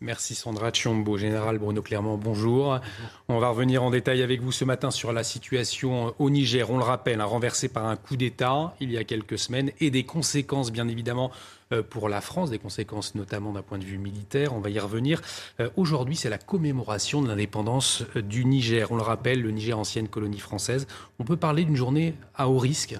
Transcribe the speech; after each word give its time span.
Merci 0.00 0.36
Sandra 0.36 0.70
Chiombo. 0.70 1.18
Général 1.18 1.58
Bruno 1.58 1.82
Clermont, 1.82 2.16
bonjour. 2.16 2.78
On 3.28 3.40
va 3.40 3.48
revenir 3.48 3.82
en 3.82 3.90
détail 3.90 4.22
avec 4.22 4.40
vous 4.40 4.52
ce 4.52 4.64
matin 4.64 4.92
sur 4.92 5.12
la 5.12 5.24
situation 5.24 6.14
au 6.20 6.30
Niger. 6.30 6.70
On 6.70 6.78
le 6.78 6.84
rappelle, 6.84 7.20
renversé 7.20 7.68
par 7.68 7.84
un 7.84 7.96
coup 7.96 8.16
d'État 8.16 8.76
il 8.78 8.92
y 8.92 8.96
a 8.96 9.02
quelques 9.02 9.40
semaines 9.40 9.72
et 9.80 9.90
des 9.90 10.04
conséquences 10.04 10.70
bien 10.70 10.86
évidemment 10.86 11.32
euh, 11.72 11.82
pour 11.82 12.08
la 12.08 12.20
France, 12.20 12.50
des 12.50 12.60
conséquences 12.60 13.16
notamment 13.16 13.52
d'un 13.52 13.62
point 13.62 13.78
de 13.78 13.84
vue 13.84 13.98
militaire. 13.98 14.54
On 14.54 14.60
va 14.60 14.70
y 14.70 14.78
revenir. 14.78 15.20
Euh, 15.58 15.68
aujourd'hui, 15.76 16.14
c'est 16.14 16.30
la 16.30 16.38
commémoration 16.38 17.20
de 17.20 17.26
l'indépendance 17.26 18.04
euh, 18.14 18.22
du 18.22 18.44
Niger. 18.44 18.92
On 18.92 18.96
le 18.96 19.02
rappelle, 19.02 19.42
le 19.42 19.50
Niger, 19.50 19.76
ancienne 19.76 20.06
colonie 20.06 20.38
française. 20.38 20.86
On 21.18 21.24
peut 21.24 21.36
parler 21.36 21.64
d'une 21.64 21.76
journée 21.76 22.14
à 22.36 22.48
haut 22.48 22.58
risque? 22.58 22.94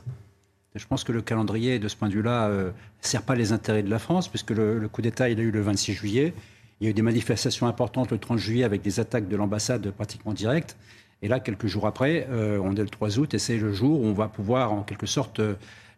Je 0.74 0.86
pense 0.86 1.04
que 1.04 1.12
le 1.12 1.22
calendrier, 1.22 1.78
de 1.78 1.86
ce 1.86 1.94
point 1.96 2.08
de 2.08 2.14
vue-là, 2.14 2.48
ne 2.50 2.70
sert 3.00 3.22
pas 3.22 3.34
les 3.34 3.52
intérêts 3.52 3.82
de 3.82 3.90
la 3.90 3.98
France, 3.98 4.28
puisque 4.28 4.50
le, 4.50 4.86
coup 4.88 5.00
d'État, 5.00 5.28
il 5.28 5.40
a 5.40 5.42
eu 5.42 5.50
le 5.50 5.60
26 5.60 5.94
juillet. 5.94 6.34
Il 6.80 6.84
y 6.84 6.86
a 6.86 6.90
eu 6.90 6.94
des 6.94 7.02
manifestations 7.02 7.66
importantes 7.66 8.12
le 8.12 8.18
30 8.18 8.38
juillet 8.38 8.64
avec 8.64 8.82
des 8.82 9.00
attaques 9.00 9.28
de 9.28 9.36
l'ambassade 9.36 9.90
pratiquement 9.90 10.32
directes. 10.32 10.76
Et 11.22 11.28
là, 11.28 11.40
quelques 11.40 11.66
jours 11.66 11.86
après, 11.86 12.28
on 12.30 12.76
est 12.76 12.80
le 12.80 12.88
3 12.88 13.18
août 13.18 13.34
et 13.34 13.40
c'est 13.40 13.56
le 13.56 13.72
jour 13.72 14.00
où 14.00 14.04
on 14.06 14.12
va 14.12 14.28
pouvoir, 14.28 14.72
en 14.72 14.82
quelque 14.82 15.06
sorte, 15.06 15.40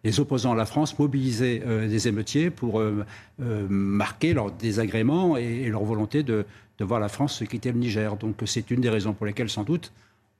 les 0.05 0.21
opposants 0.21 0.53
à 0.53 0.57
la 0.57 0.67
France 0.67 0.99
mobiliser 0.99 1.63
euh, 1.67 1.89
des 1.89 2.09
émeutiers 2.09 2.51
pour 2.51 2.81
euh, 2.81 3.05
euh, 3.43 3.67
marquer 3.69 4.33
leur 4.33 4.51
désagrément 4.51 5.37
et, 5.37 5.69
leur 5.69 5.85
volonté 5.85 6.23
de, 6.23 6.47
voir 6.81 6.99
la 6.99 7.11
France 7.11 7.43
quitter 7.49 7.73
le 7.73 7.79
Niger. 7.79 8.17
Donc 8.17 8.37
c'est 8.47 8.71
une 8.71 8.81
des 8.81 8.89
raisons 8.89 9.13
pour 9.13 9.27
lesquelles, 9.27 9.51
sans 9.51 9.65
doute, 9.65 9.93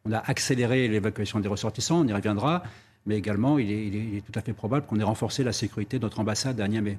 on 0.07 0.13
a 0.13 0.19
accéléré 0.19 0.89
l'évacuation 0.89 1.39
des 1.39 1.49
ressortissants, 1.49 2.01
on 2.01 2.07
y 2.07 2.13
reviendra, 2.15 2.63
mais 3.05 3.19
également 3.19 3.59
il 3.59 3.71
est, 3.71 3.87
il 3.89 4.17
est 4.17 4.21
tout 4.23 4.33
à 4.39 4.41
fait 4.41 4.55
probable 4.55 4.87
qu'on 4.87 4.99
ait 4.99 5.05
renforcé 5.05 5.45
la 5.45 5.53
sécurité 5.53 5.99
de 5.99 6.05
notre 6.05 6.19
ambassade 6.19 6.59
à 6.59 6.67
Niamey. 6.67 6.97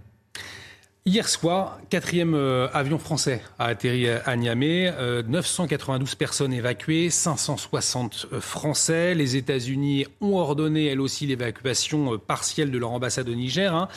Hier 1.04 1.28
soir, 1.28 1.80
quatrième 1.90 2.36
euh, 2.36 2.68
avion 2.74 3.00
français 3.00 3.42
a 3.58 3.66
atterri 3.66 4.08
à 4.08 4.36
Niamey. 4.36 4.94
992 5.28 6.12
euh, 6.14 6.16
personnes 6.16 6.54
évacuées, 6.54 7.10
560 7.10 8.28
euh, 8.34 8.40
Français. 8.40 9.16
Les 9.16 9.36
États-Unis 9.36 10.06
ont 10.22 10.36
ordonné, 10.36 10.86
elles 10.86 11.02
aussi, 11.02 11.26
l'évacuation 11.26 12.20
partielle 12.20 12.70
de 12.70 12.78
leur 12.78 12.92
ambassade 12.92 13.28
au 13.30 13.34
Niger. 13.34 13.74
Hein. 13.74 13.88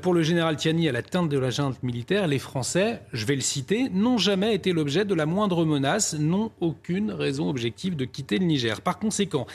Pour 0.00 0.14
le 0.14 0.22
général 0.22 0.56
Tiani, 0.56 0.88
à 0.88 0.92
la 0.92 1.02
teinte 1.02 1.28
de 1.28 1.38
la 1.38 1.50
junte 1.50 1.82
militaire, 1.82 2.26
les 2.26 2.38
Français, 2.38 3.02
je 3.12 3.26
vais 3.26 3.34
le 3.34 3.42
citer, 3.42 3.90
n'ont 3.90 4.16
jamais 4.16 4.54
été 4.54 4.72
l'objet 4.72 5.04
de 5.04 5.14
la 5.14 5.26
moindre 5.26 5.66
menace, 5.66 6.14
n'ont 6.14 6.52
aucune 6.62 7.12
raison 7.12 7.50
objective 7.50 7.96
de 7.96 8.06
quitter 8.06 8.38
le 8.38 8.46
Niger. 8.46 8.80
Par 8.80 8.98
conséquent, 8.98 9.46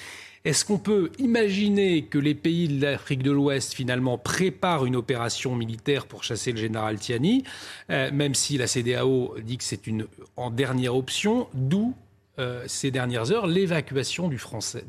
est-ce 0.44 0.66
qu'on 0.66 0.80
peut 0.80 1.12
imaginer 1.20 2.04
que 2.06 2.18
les 2.18 2.34
pays 2.34 2.68
de 2.68 2.82
l'Afrique 2.82 3.22
de 3.22 3.32
l'Ouest, 3.32 3.74
finalement, 3.74 4.18
préparent 4.18 4.86
une 4.86 4.96
opération 4.96 5.56
militaire 5.56 6.08
pour 6.08 6.24
chasser 6.24 6.52
le 6.52 6.58
général 6.58 6.98
Tiani, 6.98 7.44
euh, 7.92 8.12
même 8.12 8.34
si 8.34 8.58
la 8.58 8.66
CDAO 8.66 9.36
dit 9.44 9.58
que 9.58 9.64
c'est 9.64 9.86
une 9.86 10.08
en 10.38 10.50
dernière 10.50 10.96
option, 10.96 11.48
d'où 11.54 11.94
euh, 12.40 12.64
ces 12.66 12.90
dernières 12.90 13.32
heures 13.32 13.46
l'évacuation 13.46 14.30
des 14.30 14.40
Français? 14.40 14.84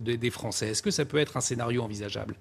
Est-ce 0.68 0.82
que 0.82 0.90
ça 0.90 1.04
peut 1.04 1.18
être 1.18 1.36
un 1.36 1.42
scénario 1.42 1.82
envisageable? 1.82 2.34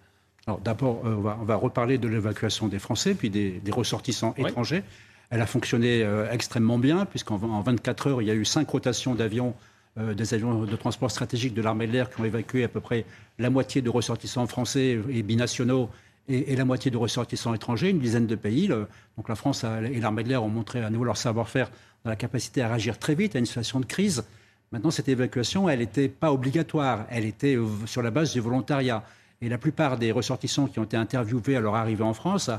Alors 0.48 0.62
d'abord, 0.62 1.02
euh, 1.06 1.16
on, 1.16 1.44
va, 1.44 1.56
reparler 1.56 1.98
de 1.98 2.08
l'évacuation 2.08 2.70
des 2.70 2.80
Français, 2.80 3.14
puis 3.14 3.30
des, 3.30 3.62
ressortissants 3.72 4.34
étrangers. 4.38 4.84
Elle 5.30 5.42
a 5.42 5.48
fonctionné 5.48 6.06
extrêmement 6.30 6.78
bien, 6.78 7.06
puisqu'en 7.06 7.38
24 7.38 8.08
heures, 8.08 8.22
il 8.22 8.28
y 8.28 8.32
a 8.32 8.34
eu 8.34 8.44
cinq 8.44 8.70
rotations 8.70 9.16
d'avions 9.16 9.54
euh, 9.98 10.14
des 10.14 10.34
avions 10.34 10.64
de 10.64 10.76
transport 10.78 11.12
stratégique 11.12 11.54
de 11.54 11.62
l'armée 11.62 11.86
de 11.86 11.92
l'air 11.92 12.10
qui 12.10 12.22
ont 12.22 12.24
évacué 12.24 12.64
à 12.64 12.70
peu 12.70 12.80
près 12.80 13.04
la 13.40 13.50
moitié 13.50 13.82
de 13.82 13.90
ressortissants 13.90 14.48
français 14.48 14.98
et 15.10 15.22
binationaux 15.22 15.90
et, 16.30 16.56
la 16.56 16.64
moitié 16.64 16.90
de 16.92 16.96
ressortissants 16.96 17.54
étrangers, 17.54 17.90
une 17.90 18.00
dizaine 18.00 18.26
de 18.26 18.36
pays. 18.36 18.70
donc 18.70 19.28
la 19.28 19.36
France 19.36 19.66
et 19.66 20.00
l'armée 20.00 20.24
de 20.24 20.30
l'air 20.30 20.44
ont 20.44 20.50
montré 20.50 20.82
à 20.82 20.90
nouveau 20.90 21.04
leur 21.04 21.18
savoir-faire 21.18 21.70
dans 22.06 22.10
la 22.10 22.16
capacité 22.16 22.62
à 22.62 22.70
réagir 22.70 23.00
très 23.00 23.16
vite 23.16 23.36
à 23.36 23.40
une 23.40 23.46
situation 23.46 23.82
de 23.82 23.86
crise. 23.86 24.24
Maintenant, 24.72 24.92
cette 24.92 25.10
évacuation, 25.10 25.68
elle 25.68 25.80
n'était 25.80 26.08
pas 26.08 26.32
obligatoire, 26.32 27.06
elle 27.10 27.26
était 27.26 27.58
euh, 27.58 27.68
sur 27.86 28.02
la 28.02 28.12
base 28.12 28.32
du 28.32 28.40
volontariat. 28.40 29.04
Et 29.42 29.50
la 29.50 29.58
plupart 29.58 29.98
des 29.98 30.14
ressortissants 30.14 30.68
qui 30.68 30.80
ont 30.80 30.86
été 30.86 30.96
interviewés 30.96 31.58
à 31.58 31.60
leur 31.60 31.76
arrivée 31.76 32.04
en 32.06 32.14
France 32.14 32.50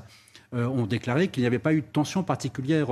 euh, 0.53 0.67
ont 0.67 0.85
déclaré 0.85 1.29
qu'il 1.29 1.45
n'y 1.45 1.47
avait 1.47 1.59
pas 1.59 1.73
eu 1.73 1.81
de 1.81 1.87
tension 1.87 2.23
particulière 2.23 2.89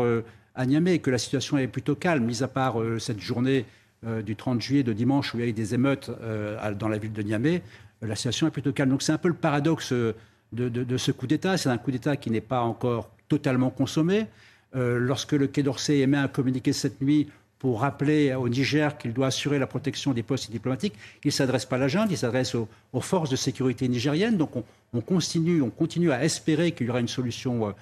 à 0.54 0.64
Niamey, 0.64 1.00
que 1.00 1.10
la 1.10 1.18
situation 1.18 1.58
est 1.58 1.66
plutôt 1.66 1.94
calme, 1.94 2.24
mis 2.24 2.42
à 2.42 2.48
part 2.48 2.76
cette 2.98 3.20
journée 3.20 3.66
euh, 4.06 4.22
du 4.22 4.34
30 4.34 4.62
juillet, 4.62 4.82
de 4.82 4.94
dimanche, 4.94 5.34
où 5.34 5.38
il 5.38 5.40
y 5.42 5.46
a 5.46 5.48
eu 5.48 5.52
des 5.52 5.74
émeutes 5.74 6.10
euh, 6.22 6.72
dans 6.72 6.88
la 6.88 6.96
ville 6.96 7.12
de 7.12 7.20
Niamey, 7.20 7.60
euh, 8.02 8.06
la 8.06 8.16
situation 8.16 8.46
est 8.46 8.50
plutôt 8.50 8.72
calme. 8.72 8.88
Donc 8.88 9.02
c'est 9.02 9.12
un 9.12 9.18
peu 9.18 9.28
le 9.28 9.34
paradoxe 9.34 9.92
de, 9.92 10.96
ce 10.96 11.12
coup 11.12 11.26
d'État. 11.26 11.58
C'est 11.58 11.68
un 11.68 11.76
coup 11.76 11.90
d'État 11.90 12.16
qui 12.16 12.30
n'est 12.30 12.40
pas 12.40 12.62
encore 12.62 13.10
totalement 13.28 13.68
consommé. 13.68 14.26
lorsque 14.74 15.32
le 15.32 15.48
Quai 15.48 15.62
d'Orsay 15.62 15.98
émet 15.98 16.16
un 16.16 16.28
communiqué 16.28 16.72
cette 16.72 17.02
nuit 17.02 17.28
pour 17.58 17.82
rappeler 17.82 18.32
au 18.34 18.48
Niger 18.48 18.96
qu'il 18.96 19.12
doit 19.12 19.26
assurer 19.26 19.58
la 19.58 19.66
protection 19.66 20.14
des 20.14 20.22
postes 20.22 20.50
diplomatiques, 20.50 20.94
il 21.22 21.28
ne 21.28 21.32
s'adresse 21.32 21.66
pas 21.66 21.76
à 21.76 21.80
la 21.80 21.88
junte, 21.88 22.08
il 22.10 22.16
s'adresse 22.16 22.54
aux, 22.54 22.68
forces 23.02 23.28
de 23.28 23.36
sécurité 23.36 23.86
nigériennes. 23.86 24.38
Donc 24.38 24.52
on, 24.94 25.00
continue, 25.02 25.60
on 25.60 25.68
continue 25.68 26.10
à 26.10 26.24
espérer 26.24 26.72
qu'il 26.72 26.86
y 26.86 26.90
aura 26.90 27.00
une 27.00 27.08
solution 27.08 27.74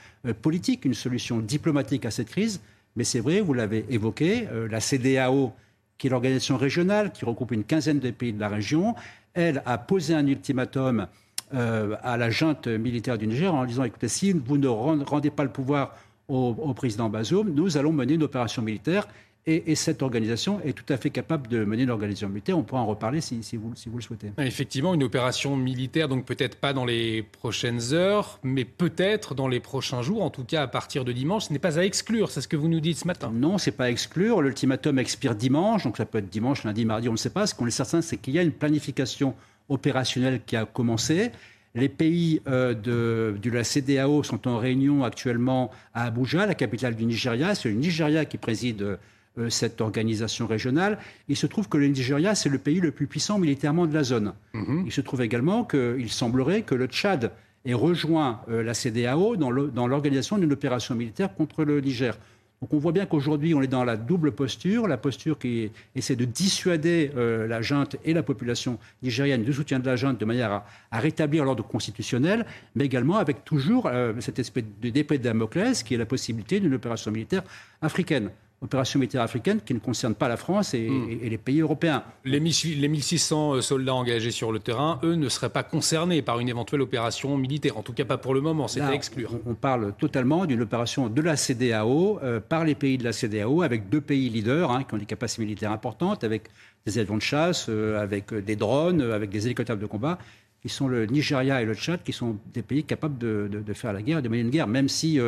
politique, 0.43 0.85
une 0.85 0.95
solution 0.95 1.39
diplomatique 1.39 2.05
à 2.07 2.11
cette 2.11 2.29
crise. 2.29 2.61
Mais 2.97 3.05
c'est 3.05 3.21
vrai, 3.21 3.41
vous 3.41 3.55
l'avez 3.55 3.87
évoqué, 3.89 4.49
la 4.69 4.81
CDAO 4.81 5.55
qui 5.99 6.07
est 6.07 6.11
l'organisation 6.11 6.57
régionale, 6.57 7.13
qui 7.13 7.25
regroupe 7.25 7.53
une 7.53 7.65
quinzaine 7.65 7.99
de 7.99 8.11
pays 8.11 8.33
de 8.33 8.41
la 8.41 8.49
région, 8.49 8.95
elle 9.35 9.63
a 9.67 9.79
posé 9.79 10.15
un 10.15 10.27
ultimatum 10.27 11.07
euh, 11.55 11.97
à 12.03 12.17
la 12.17 12.31
junte 12.31 12.67
militaire 12.69 13.19
du 13.19 13.27
Niger 13.27 13.53
en 13.55 13.65
disant 13.65 13.85
écoutez, 13.85 14.09
si 14.09 14.33
vous 14.33 14.59
ne 14.59 14.69
rendez 14.69 15.31
pas 15.31 15.45
le 15.45 15.51
pouvoir 15.51 15.95
au, 16.29 16.55
au 16.59 16.75
président 16.75 17.09
Bazoum, 17.09 17.51
nous 17.51 17.77
allons 17.77 17.93
mener 17.93 18.15
une 18.15 18.23
opération 18.23 18.63
militaire 18.63 19.09
et, 19.49 19.75
cette 19.75 20.03
organisation 20.03 20.61
est 20.63 20.75
tout 20.75 20.93
à 20.93 20.99
fait 20.99 21.09
capable 21.09 21.49
de 21.49 21.65
mener 21.65 21.85
une 21.85 21.91
organisation 21.91 22.29
militaire. 22.29 22.59
On 22.59 22.63
pourra 22.63 22.83
en 22.83 22.87
reparler 22.87 23.23
si, 23.23 23.41
vous, 23.55 23.73
si 23.75 23.89
vous 23.89 23.97
le 23.97 24.03
souhaitez. 24.03 24.31
Effectivement, 24.39 24.93
une 24.93 25.03
opération 25.03 25.57
militaire, 25.57 26.09
donc 26.09 26.27
peut-être 26.27 26.57
pas 26.57 26.75
dans 26.75 26.85
les 26.85 27.23
prochaines 27.23 27.95
heures, 27.95 28.41
mais 28.43 28.67
peut-être 28.67 29.35
dans 29.35 29.49
les 29.49 29.61
prochains 29.61 30.03
jours, 30.03 30.23
en 30.23 30.29
tout 30.29 30.45
cas 30.45 30.63
à 30.63 30.67
partir 30.67 31.05
de 31.05 31.13
dimanche. 31.13 31.47
Ce 31.47 31.53
n'est 31.53 31.59
pas 31.59 31.79
à 31.79 31.85
exclure, 31.85 32.31
c'est 32.31 32.43
ce 32.43 32.49
que 32.49 32.57
vous 32.57 32.69
nous 32.69 32.81
dites 32.81 32.99
ce 32.99 33.07
matin. 33.07 33.33
Non, 33.35 33.57
c'est 33.57 33.73
pas 33.73 33.85
à 33.85 33.91
exclure. 33.91 34.43
L'ultimatum 34.43 34.99
expire 34.99 35.35
dimanche, 35.35 35.85
donc 35.85 35.97
ça 35.97 36.05
peut 36.05 36.19
être 36.19 36.29
dimanche, 36.29 36.65
lundi, 36.65 36.85
mardi, 36.85 37.09
on 37.09 37.13
ne 37.13 37.17
sait 37.17 37.31
pas. 37.31 37.47
Ce 37.47 37.55
qu'on 37.55 37.67
est 37.67 37.71
certain, 37.71 38.03
c'est 38.03 38.19
qu'il 38.19 38.35
y 38.35 38.39
a 38.39 38.43
une 38.43 38.53
planification 38.53 39.35
opérationnelle 39.71 40.43
qui 40.45 40.57
a 40.57 40.67
commencé. 40.67 41.31
Les 41.75 41.89
pays 41.89 42.43
euh, 42.49 42.75
de, 42.75 43.39
de, 43.41 43.51
la 43.51 43.65
CDAO 43.65 44.23
sont 44.23 44.47
en 44.47 44.59
réunion 44.59 45.05
actuellement 45.05 45.71
à 45.95 46.05
Abuja, 46.05 46.45
la 46.45 46.55
capitale 46.55 46.97
du 46.97 47.07
Nigeria. 47.07 47.55
C'est 47.55 47.69
le 47.71 47.77
Nigeria 47.77 48.27
qui 48.27 48.37
préside 48.37 48.99
euh, 49.39 49.51
cette 49.51 49.81
organisation 49.81 50.47
régionale. 50.47 50.99
Il 51.29 51.37
se 51.37 51.47
trouve 51.47 51.69
que 51.69 51.77
le 51.77 51.87
Nigeria, 51.87 52.35
c'est 52.35 52.49
le 52.49 52.59
pays 52.59 52.81
le 52.81 52.91
plus 52.91 53.07
puissant 53.07 53.39
militairement 53.39 53.87
de 53.87 53.95
la 53.95 54.03
zone. 54.03 54.33
Mhm. 54.55 54.85
Il 54.87 54.93
se 54.93 55.01
trouve 55.01 55.23
également 55.23 55.65
qu'il 55.65 56.11
semblerait 56.11 56.63
que 56.63 56.75
le 56.75 56.87
Tchad 56.87 57.31
ait 57.65 57.75
rejoint 57.75 58.41
euh, 58.49 58.63
la 58.63 58.75
CDAO 58.75 59.37
dans 59.37 59.87
l'organisation 59.87 60.39
d'une 60.39 60.53
opération 60.53 60.95
militaire 60.95 61.35
contre 61.35 61.65
le 61.65 61.81
Niger. 61.81 62.17
Donc 62.63 62.73
on 62.73 62.79
voit 62.79 62.91
bien 62.91 63.07
qu'aujourd'hui, 63.07 63.55
on 63.55 63.63
est 63.63 63.69
dans 63.69 63.85
la 63.85 63.97
double 63.97 64.33
posture, 64.33 64.89
la 64.89 64.97
posture 64.97 65.39
qui 65.39 65.71
essaie 65.95 66.17
de 66.17 66.25
dissuader 66.25 67.13
euh, 67.17 67.47
la 67.47 67.63
junte 67.63 67.97
et 68.05 68.15
la 68.15 68.25
population 68.25 68.79
nigérienne 69.03 69.45
du 69.45 69.53
soutien 69.53 69.79
de 69.79 69.87
la 69.87 69.95
junte 69.95 70.19
de 70.19 70.25
manière 70.25 70.65
à, 70.91 70.99
rétablir 70.99 71.45
l'ordre 71.45 71.63
constitutionnel, 71.65 72.47
mais 72.75 72.87
également 72.87 73.19
avec 73.19 73.45
toujours 73.45 73.89
cette 74.19 74.41
espèce 74.41 74.65
d'épée 74.81 75.19
de 75.19 75.23
Damoclès 75.25 75.83
qui 75.85 75.95
est 75.95 75.99
la 75.99 76.07
possibilité 76.07 76.59
d'une 76.59 76.75
opération 76.75 77.13
militaire 77.13 77.45
africaine 77.83 78.31
opération 78.61 78.99
militaire 78.99 79.23
africaine 79.23 79.61
qui 79.65 79.73
ne 79.73 79.79
concerne 79.79 80.15
pas 80.15 80.29
la 80.29 80.37
France 80.37 80.75
et, 80.75 80.89
hmm. 80.89 81.21
les 81.23 81.39
pays 81.39 81.61
européens. 81.61 82.03
Les, 82.25 82.41
1600 82.41 83.55
euh, 83.55 83.61
soldats 83.61 83.95
engagés 83.95 84.31
sur 84.31 84.51
le 84.51 84.59
terrain, 84.59 84.99
eux, 85.05 85.15
ne 85.15 85.29
seraient 85.29 85.51
pas 85.51 85.63
concernés 85.63 86.23
par 86.23 86.41
une 86.41 86.49
éventuelle 86.49 86.81
opération 86.81 87.37
militaire. 87.37 87.77
En 87.77 87.83
tout 87.83 87.93
cas, 87.93 88.05
pas 88.05 88.19
pour 88.19 88.35
le 88.35 88.41
moment, 88.41 88.67
c'est 88.67 88.81
à 88.81 88.93
exclure. 88.93 89.39
On, 89.47 89.55
parle 89.55 89.93
totalement 89.99 90.47
d'une 90.47 90.63
opération 90.63 91.09
de 91.09 91.21
la 91.21 91.37
CDAO 91.37 92.21
euh, 92.23 92.41
par 92.41 92.65
les 92.65 92.75
pays 92.75 92.99
de 92.99 93.05
la 93.05 93.13
CDAO, 93.13 93.63
avec 93.63 93.89
deux 93.89 94.01
pays 94.01 94.29
leaders 94.29 94.71
hein, 94.71 94.85
qui 94.85 94.95
ont 94.95 94.99
des 94.99 95.07
capacités 95.07 95.43
militaires 95.43 95.73
importantes, 95.73 96.25
avec 96.25 96.45
des 96.87 96.99
avions 96.99 97.17
de 97.17 97.23
chasse, 97.23 97.67
euh, 97.69 98.01
avec 98.01 98.33
des 98.33 98.57
drones, 98.57 99.03
avec 99.03 99.31
des 99.31 99.47
hélicoptères 99.47 99.77
de 99.77 99.87
combat 99.87 100.19
qui 100.61 100.69
sont 100.69 100.89
le 100.89 101.07
Nigeria 101.07 101.63
et 101.63 101.65
le 101.65 101.75
Tchad, 101.75 102.03
qui 102.03 102.13
sont 102.13 102.37
des 102.53 102.63
pays 102.63 102.83
capables 102.83 103.17
de, 103.17 103.63
faire 103.75 103.93
la 103.93 104.03
guerre, 104.03 104.23
de 104.23 104.29
mener 104.29 104.41
une 104.41 104.51
guerre, 104.51 104.67
même 104.67 104.89
si 104.89 105.21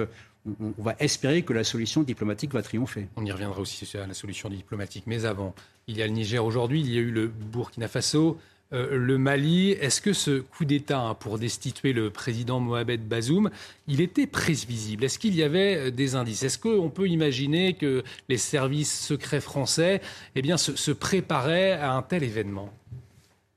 on, 0.47 0.83
va 0.83 0.97
espérer 0.99 1.43
que 1.43 1.53
la 1.53 1.65
solution 1.65 2.03
diplomatique 2.03 2.53
va 2.53 2.63
triompher. 2.63 3.09
On 3.17 3.25
y 3.25 3.33
reviendra 3.33 3.61
aussi 3.61 3.97
à 3.97 4.07
la 4.07 4.15
solution 4.15 4.49
diplomatique. 4.49 5.05
Mais 5.07 5.25
avant, 5.25 5.55
il 5.87 5.97
y 5.97 6.03
a 6.03 6.07
le 6.07 6.13
Niger 6.13 6.45
aujourd'hui, 6.45 6.81
il 6.81 6.91
y 6.93 6.97
a 6.97 7.01
eu 7.01 7.11
le 7.11 7.29
Burkina 7.29 7.89
Faso, 7.89 8.39
euh, 8.73 8.97
le 8.97 9.19
Mali. 9.19 9.73
Est-ce 9.73 10.01
que 10.01 10.13
ce 10.13 10.41
coup 10.41 10.65
d'État 10.65 11.01
hein, 11.01 11.15
pour 11.15 11.39
destituer 11.39 11.93
le 11.93 12.11
président 12.11 12.61
Mohamed 12.61 13.07
Bazoum, 13.07 13.51
il 13.89 14.01
était 14.01 14.27
prévisible? 14.27 15.05
Est-ce 15.05 15.19
qu'il 15.19 15.35
y 15.35 15.43
avait 15.43 15.77
euh, 15.77 15.91
des 15.91 16.15
indices? 16.15 16.45
Est-ce 16.45 16.59
qu'on 16.59 16.89
peut 16.89 17.09
imaginer 17.09 17.75
que 17.75 18.05
les 18.29 18.39
services 18.39 19.01
secrets 19.01 19.41
français 19.41 20.01
eh 20.37 20.43
bien, 20.43 20.57
se, 20.57 20.93
préparaient 20.93 21.73
à 21.73 21.93
un 21.93 22.03
tel 22.03 22.23
événement? 22.23 22.73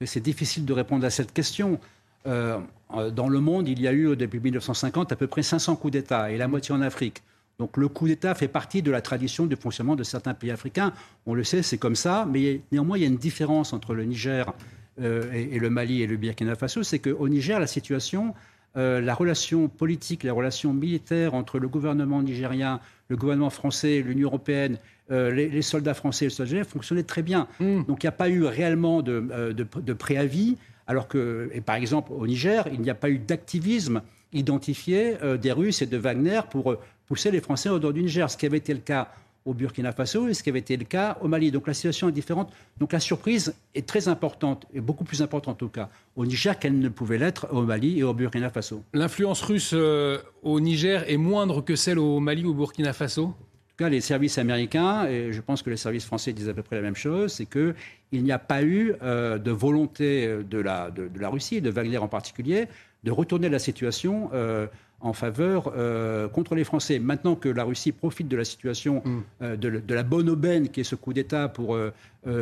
C'est 0.06 0.24
difficile 0.24 0.66
de 0.66 0.74
répondre 0.74 1.06
à 1.06 1.10
cette 1.10 1.32
question. 1.32 1.80
Euh, 2.26 2.60
dans 3.12 3.28
le 3.28 3.40
monde, 3.40 3.68
il 3.68 3.82
y 3.82 3.88
a 3.88 3.94
eu 3.94 4.16
depuis 4.16 4.40
1950 4.40 5.12
à 5.12 5.16
peu 5.16 5.28
près 5.28 5.44
500 5.44 5.76
coups 5.76 5.94
d'État 5.94 6.32
et 6.32 6.38
la 6.38 6.48
moitié 6.48 6.76
en 6.76 6.82
Afrique. 6.82 7.24
Donc 7.60 7.78
le 7.78 7.88
coup 7.88 8.08
d'État 8.08 8.34
fait 8.36 8.48
partie 8.48 8.82
de 8.82 8.92
la 8.92 9.02
tradition 9.02 9.46
de 9.46 9.56
fonctionnement 9.56 9.96
de 9.96 10.04
certains 10.04 10.34
pays 10.34 10.52
africains. 10.52 10.94
On 11.26 11.34
le 11.34 11.44
sait, 11.44 11.62
c'est 11.62 11.78
comme 11.78 11.96
ça, 11.96 12.28
mais 12.30 12.62
néanmoins, 12.72 12.98
il 12.98 13.02
y 13.02 13.04
a 13.06 13.08
une 13.08 13.18
différence 13.18 13.74
entre 13.74 13.94
le 13.94 14.06
Niger 14.06 14.54
euh, 15.02 15.32
et, 15.32 15.60
le 15.60 15.70
Mali 15.70 16.02
et 16.02 16.08
le 16.08 16.18
Burkina 16.18 16.56
Faso, 16.56 16.84
c'est 16.84 17.00
qu'au 17.00 17.28
Niger, 17.30 17.60
la 17.60 17.68
situation, 17.68 18.34
euh, 18.76 19.02
la 19.02 19.14
relation 19.14 19.68
politique, 19.68 20.24
la 20.24 20.34
relation 20.34 20.74
militaire 20.74 21.34
entre 21.36 21.60
le 21.60 21.68
gouvernement 21.68 22.22
nigérien, 22.22 22.80
le 23.08 23.18
gouvernement 23.18 23.50
français, 23.50 24.02
l'Union 24.02 24.30
européenne, 24.30 24.78
euh, 25.12 25.32
les, 25.32 25.62
soldats 25.62 25.94
français 25.94 26.26
et 26.26 26.28
les 26.30 26.34
soldats 26.34 26.64
fonctionnaient 26.64 27.04
très 27.04 27.22
bien. 27.22 27.48
Hmm. 27.60 27.84
Donc 27.84 28.04
il 28.04 28.08
n'y 28.08 28.10
a 28.10 28.14
pas 28.14 28.30
eu 28.30 28.44
réellement 28.46 29.02
de, 29.02 29.94
préavis, 29.94 30.58
alors 30.88 31.08
que, 31.08 31.50
par 31.66 31.76
exemple, 31.76 32.12
au 32.14 32.26
Niger, 32.28 32.68
il 32.72 32.82
n'y 32.82 32.90
a 32.90 32.96
pas 32.96 33.10
eu 33.10 33.18
d'activisme 33.20 34.02
identifié 34.34 35.16
des 35.40 35.52
Russes 35.52 35.82
et 35.82 35.86
de 35.86 35.98
Wagner 35.98 36.42
pour 36.50 36.76
pousser 37.06 37.30
les 37.30 37.40
Français 37.40 37.70
au 37.70 37.78
dehors 37.80 37.94
du 37.94 38.02
Niger, 38.02 38.30
ce 38.30 38.36
qui 38.38 38.46
avait 38.48 38.58
été 38.58 38.74
le 38.74 38.80
cas 38.80 39.10
au 39.46 39.54
Burkina 39.54 39.92
Faso 39.92 40.28
et 40.28 40.34
ce 40.34 40.44
qui 40.44 40.50
avait 40.50 40.60
été 40.60 40.78
le 40.78 40.86
cas 40.86 41.18
au 41.22 41.28
Mali. 41.28 41.52
Donc 41.52 41.68
la 41.68 41.74
situation 41.74 42.10
est 42.10 42.14
différente. 42.14 42.52
Donc 42.78 42.94
la 42.94 43.00
surprise 43.00 43.54
est 43.76 43.86
très 43.86 44.08
importante, 44.08 44.66
et 44.74 44.82
beaucoup 44.82 45.04
plus 45.04 45.22
importante 45.22 45.56
en 45.56 45.58
tout 45.58 45.70
cas, 45.70 45.90
au 46.16 46.26
Niger 46.26 46.58
qu'elle 46.60 46.80
ne 46.80 46.90
pouvait 46.90 47.18
l'être 47.18 47.48
au 47.52 47.64
Mali 47.64 48.00
et 48.00 48.04
au 48.04 48.14
Burkina 48.14 48.50
Faso. 48.50 48.84
L'influence 48.94 49.42
russe 49.42 49.72
euh, 49.74 50.20
au 50.44 50.60
Niger 50.60 51.10
est 51.10 51.18
moindre 51.18 51.62
que 51.62 51.76
celle 51.76 52.00
au 52.00 52.20
Mali 52.20 52.46
ou 52.46 52.52
au 52.52 52.54
Burkina 52.54 52.94
Faso? 52.94 53.34
Tout 53.78 53.84
cas, 53.84 53.90
les 53.90 54.02
services 54.02 54.38
américains, 54.38 55.06
et 55.08 55.32
je 55.32 55.42
pense 55.42 55.62
que 55.64 55.70
les 55.70 55.78
services 55.78 56.06
français 56.06 56.34
disent 56.34 56.50
à 56.50 56.54
peu 56.54 56.64
près 56.64 56.76
la 56.76 56.82
même 56.82 56.96
chose, 56.96 57.34
c'est 57.34 57.46
qu'il 57.46 57.74
n'y 58.24 58.32
a 58.32 58.40
pas 58.40 58.64
eu 58.64 58.94
euh, 59.02 59.38
de 59.38 59.52
volonté 59.52 60.28
de 60.44 60.58
la, 60.60 60.92
de, 60.92 61.10
la 61.20 61.30
Russie, 61.30 61.62
de 61.62 61.70
Wagner 61.70 61.98
en 61.98 62.08
particulier, 62.08 62.68
de 63.04 63.12
retourner 63.12 63.50
la 63.50 63.60
situation 63.60 64.30
euh, 64.34 64.68
en 65.04 65.14
faveur 65.14 65.74
euh, 65.76 66.28
contre 66.30 66.56
les 66.56 66.64
Français. 66.64 66.98
Maintenant 66.98 67.36
que 67.36 67.50
la 67.50 67.66
Russie 67.66 67.92
profite 67.92 68.30
de 68.30 68.38
la 68.38 68.46
situation, 68.46 69.04
mm. 69.06 69.22
euh, 69.42 69.56
de, 69.58 69.94
la 69.94 70.04
bonne 70.04 70.30
aubaine 70.30 70.70
qui 70.70 70.80
est 70.80 70.86
ce 70.86 70.96
coup 70.96 71.14
d'État 71.14 71.50
pour 71.50 71.76
euh, 71.76 71.92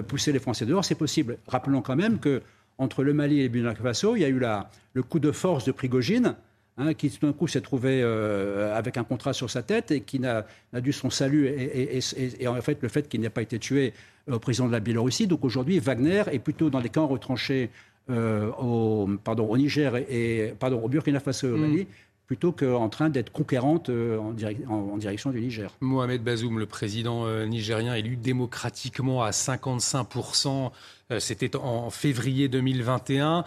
pousser 0.07 0.31
les 0.31 0.39
Français 0.39 0.66
dehors, 0.66 0.86
c'est 0.86 0.95
possible. 0.95 1.38
Rappelons 1.48 1.81
quand 1.81 1.95
même 1.95 2.19
que 2.19 2.42
entre 2.78 3.04
le 3.04 3.13
Mali 3.13 3.39
et 3.39 3.44
le 3.44 3.50
Burkina 3.50 3.75
Faso, 3.75 4.16
il 4.16 4.22
y 4.22 4.25
a 4.25 4.30
eu 4.30 4.39
la, 4.39 4.69
le 4.94 5.04
coup 5.04 5.19
de 5.19 5.31
force 5.31 5.66
de 5.66 5.72
Prigogine, 5.72 6.36
hein, 6.77 6.94
qui 6.94 7.09
tout 7.09 7.25
d'un 7.25 7.33
coup 7.33 7.47
s'est 7.47 7.62
trouvé 7.62 8.01
avec 8.01 8.97
un 8.97 9.03
contrat 9.03 9.33
sur 9.33 9.50
sa 9.50 9.63
tête 9.63 9.91
et 9.91 10.01
qui 10.01 10.19
n'a 10.19 10.45
dû 10.81 10.94
son 10.94 11.09
salut 11.09 11.47
et, 11.47 12.00
et, 12.39 12.47
en 12.47 12.62
fait 12.62 12.79
le 12.81 12.89
fait 12.89 13.07
qu'il 13.07 13.21
n'ait 13.21 13.29
pas 13.29 13.41
été 13.41 13.59
tué 13.59 13.94
au 14.29 14.39
président 14.39 14.68
de 14.68 14.71
la 14.71 14.79
Biélorussie. 14.79 15.27
Donc 15.27 15.44
aujourd'hui, 15.44 15.79
Wagner 15.79 16.23
est 16.31 16.39
plutôt 16.39 16.69
dans 16.69 16.81
des 16.81 16.89
camps 16.89 17.07
retranchés 17.07 17.69
au, 18.09 19.09
pardon, 19.23 19.47
au 19.47 19.57
Niger 19.57 19.95
et, 19.95 20.53
pardon, 20.59 20.81
au 20.83 20.89
Burkina 20.89 21.19
Faso 21.19 21.47
et 21.47 21.51
au 21.51 21.57
mm. 21.57 21.62
Mali, 21.62 21.88
plutôt 22.31 22.54
qu'en 22.54 22.88
train 22.88 23.10
d'être 23.10 23.33
conquérante 23.33 23.89
euh, 23.89 24.18
en, 24.18 24.98
direction 24.98 25.31
du 25.31 25.42
Niger. 25.42 25.69
Mohamed 25.81 26.24
Bazoum, 26.24 26.60
le 26.60 26.66
président 26.66 27.25
euh, 27.25 27.45
nigérien 27.45 27.94
élu 27.94 28.16
démocratiquement 28.16 29.22
à 29.22 29.31
55%, 29.31 30.72
euh, 31.12 31.19
c'était 31.19 31.57
en 31.57 31.89
février 31.89 32.48
2021. 32.48 33.44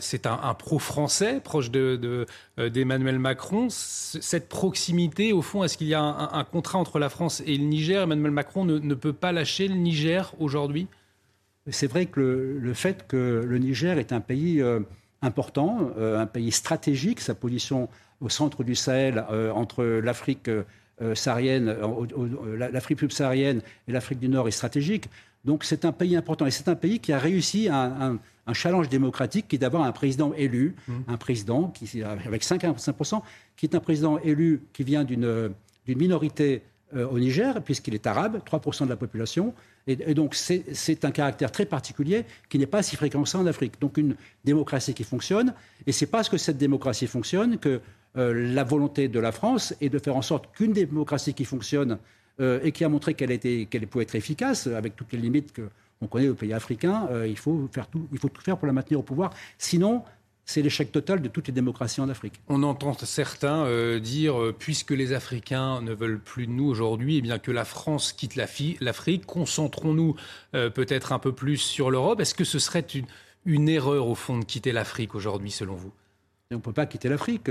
c'est 0.00 0.24
un, 0.24 0.54
pro-français, 0.54 1.42
proche 1.44 1.70
d'Emmanuel 1.70 3.14
de, 3.16 3.20
Macron. 3.20 3.66
Cette 3.68 4.48
proximité, 4.48 5.34
au 5.34 5.42
fond, 5.42 5.62
est-ce 5.62 5.76
qu'il 5.76 5.88
y 5.88 5.94
a 5.94 6.00
un, 6.00 6.44
contrat 6.44 6.78
entre 6.78 6.98
la 6.98 7.10
France 7.10 7.42
et 7.44 7.58
le 7.58 7.64
Niger? 7.64 8.04
Emmanuel 8.04 8.30
Macron 8.30 8.64
ne, 8.64 8.94
peut 8.94 9.12
pas 9.12 9.32
lâcher 9.32 9.68
le 9.68 9.74
Niger 9.74 10.32
aujourd'hui? 10.38 10.86
C'est 11.70 11.88
vrai 11.88 12.06
que 12.06 12.20
le, 12.58 12.72
fait 12.72 13.06
que 13.06 13.44
le 13.46 13.58
Niger 13.58 13.98
est 13.98 14.14
un 14.14 14.20
pays 14.22 14.62
important, 15.22 15.90
euh, 15.98 16.18
un 16.18 16.26
pays 16.26 16.52
stratégique, 16.52 17.20
sa 17.20 17.34
position 17.34 17.88
au 18.20 18.28
centre 18.28 18.64
du 18.64 18.74
Sahel 18.74 19.24
euh, 19.30 19.50
entre 19.52 19.84
l'Afrique 19.84 20.48
euh, 20.48 20.64
saharienne, 21.14 21.76
l'Afrique 22.56 23.00
subsaharienne 23.00 23.62
et 23.86 23.92
l'Afrique 23.92 24.18
du 24.18 24.28
Nord 24.28 24.48
est 24.48 24.52
stratégique. 24.52 25.08
Donc 25.44 25.62
c'est 25.64 25.84
un 25.84 25.92
pays 25.92 26.16
important 26.16 26.46
et 26.46 26.50
c'est 26.50 26.68
un 26.68 26.74
pays 26.74 26.98
qui 26.98 27.12
a 27.12 27.18
réussi 27.18 27.68
un, 27.70 28.18
challenge 28.54 28.88
démocratique 28.88 29.46
qui 29.46 29.56
est 29.56 29.58
d'avoir 29.58 29.82
un 29.84 29.92
président 29.92 30.32
élu, 30.34 30.74
mmh. 30.88 30.92
un 31.06 31.16
président 31.16 31.68
qui, 31.68 32.02
avec 32.02 32.42
55%, 32.42 33.20
qui 33.56 33.66
est 33.66 33.74
un 33.74 33.80
président 33.80 34.18
élu 34.18 34.62
qui 34.72 34.82
vient 34.84 35.04
d'une 35.04 35.52
minorité 35.86 36.62
au 36.96 37.18
Niger, 37.18 37.62
puisqu'il 37.62 37.94
est 37.94 38.06
arabe, 38.06 38.40
3% 38.44 38.84
de 38.84 38.88
la 38.88 38.96
population, 38.96 39.54
et, 39.88 40.12
donc, 40.12 40.34
c'est 40.34 41.04
un 41.06 41.10
caractère 41.10 41.50
très 41.50 41.64
particulier 41.64 42.26
qui 42.50 42.58
n'est 42.58 42.66
pas 42.66 42.82
si 42.82 42.94
fréquent 42.94 43.24
ça 43.24 43.38
en 43.38 43.46
Afrique. 43.46 43.80
Donc, 43.80 43.96
une 43.96 44.16
démocratie 44.44 44.92
qui 44.92 45.02
fonctionne. 45.02 45.54
Et 45.86 45.92
c'est 45.92 46.06
parce 46.06 46.28
que 46.28 46.36
cette 46.36 46.58
démocratie 46.58 47.06
fonctionne 47.06 47.56
que 47.56 47.80
euh, 48.18 48.52
la 48.52 48.64
volonté 48.64 49.08
de 49.08 49.18
la 49.18 49.32
France 49.32 49.74
est 49.80 49.88
de 49.88 49.98
faire 49.98 50.14
en 50.14 50.22
sorte 50.22 50.52
qu'une 50.54 50.74
démocratie 50.74 51.32
qui 51.32 51.46
fonctionne 51.46 51.98
euh, 52.40 52.60
et 52.62 52.72
qui 52.72 52.84
a 52.84 52.88
montré 52.90 53.14
qu'elle 53.14 53.38
qu'elle 53.38 53.86
pouvait 53.86 54.04
être 54.04 54.14
efficace, 54.14 54.66
avec 54.66 54.94
toutes 54.94 55.12
les 55.12 55.18
limites 55.18 55.54
qu'on 55.54 56.06
connaît 56.06 56.28
aux 56.28 56.34
pays 56.34 56.52
africains, 56.52 57.08
euh, 57.10 57.26
il, 57.26 57.38
faut 57.38 57.66
faire 57.72 57.86
tout, 57.86 58.06
il 58.12 58.18
faut 58.18 58.28
tout 58.28 58.42
faire 58.42 58.58
pour 58.58 58.66
la 58.66 58.74
maintenir 58.74 59.00
au 59.00 59.02
pouvoir. 59.02 59.32
Sinon, 59.56 60.02
c'est 60.48 60.62
l'échec 60.62 60.90
total 60.90 61.20
de 61.20 61.28
toutes 61.28 61.48
les 61.48 61.52
démocraties 61.52 62.00
en 62.00 62.08
Afrique. 62.08 62.40
On 62.48 62.62
entend 62.62 62.94
certains 62.94 63.66
euh, 63.66 64.00
dire, 64.00 64.40
euh, 64.40 64.56
puisque 64.58 64.92
les 64.92 65.12
Africains 65.12 65.82
ne 65.82 65.92
veulent 65.92 66.18
plus 66.18 66.46
de 66.46 66.52
nous 66.52 66.64
aujourd'hui, 66.64 67.16
et 67.16 67.18
eh 67.18 67.20
bien 67.20 67.38
que 67.38 67.50
la 67.50 67.66
France 67.66 68.14
quitte 68.14 68.34
l'Afrique, 68.34 69.26
concentrons-nous 69.26 70.16
euh, 70.54 70.70
peut-être 70.70 71.12
un 71.12 71.18
peu 71.18 71.32
plus 71.32 71.58
sur 71.58 71.90
l'Europe. 71.90 72.20
Est-ce 72.20 72.34
que 72.34 72.44
ce 72.44 72.58
serait 72.58 72.86
une, 73.44 73.68
erreur 73.68 74.08
au 74.08 74.14
fond 74.14 74.38
de 74.38 74.44
quitter 74.44 74.72
l'Afrique 74.72 75.14
aujourd'hui, 75.14 75.50
selon 75.50 75.74
vous? 75.74 75.92
On 76.50 76.54
ne 76.54 76.60
peut 76.60 76.72
pas 76.72 76.86
quitter 76.86 77.10
l'Afrique 77.10 77.50